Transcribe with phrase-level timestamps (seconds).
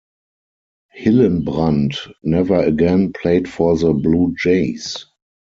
[0.97, 5.05] Hillenbrand never again played for the Blue Jays.